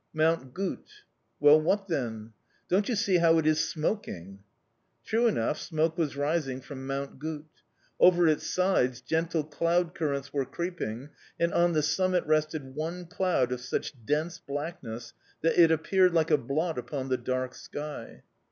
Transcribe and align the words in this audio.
"Mount 0.15 0.51
Gut." 0.55 1.03
"Well, 1.39 1.61
what 1.61 1.87
then?" 1.87 2.33
"Don't 2.67 2.89
you 2.89 2.95
see 2.95 3.17
how 3.17 3.37
it 3.37 3.45
is 3.45 3.69
smoking?" 3.69 4.39
True 5.05 5.27
enough, 5.27 5.59
smoke 5.61 5.95
was 5.95 6.15
rising 6.17 6.59
from 6.59 6.87
Mount 6.87 7.19
Gut. 7.19 7.43
Over 7.99 8.27
its 8.27 8.47
sides 8.47 9.01
gentle 9.01 9.43
cloud 9.43 9.93
currents 9.93 10.33
were 10.33 10.43
creeping, 10.43 11.09
and 11.39 11.53
on 11.53 11.73
the 11.73 11.83
summit 11.83 12.25
rested 12.25 12.73
one 12.73 13.05
cloud 13.05 13.51
of 13.51 13.61
such 13.61 13.93
dense 14.03 14.39
blackness 14.39 15.13
that 15.41 15.59
it 15.59 15.69
appeared 15.69 16.15
like 16.15 16.31
a 16.31 16.37
blot 16.39 16.79
upon 16.79 17.09
the 17.09 17.17
dark 17.17 17.53
sky. 17.53 18.23